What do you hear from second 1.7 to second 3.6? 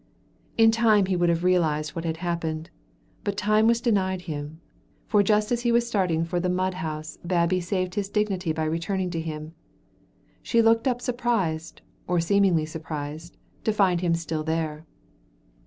what had happened, but